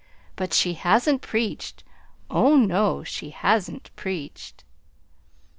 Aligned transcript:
But 0.35 0.51
she 0.51 0.73
hasn't 0.73 1.21
preached 1.21 1.83
oh, 2.27 2.55
no, 2.57 3.03
she 3.03 3.29
hasn't 3.29 3.91
preached!" 3.95 4.63